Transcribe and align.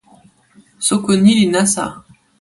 soko 0.87 1.09
ni 1.21 1.31
li 1.37 1.45
nasa. 1.53 1.85